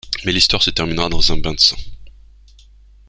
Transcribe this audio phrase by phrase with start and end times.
[0.25, 1.77] Mais l'histoire se terminera dans un bain de sang.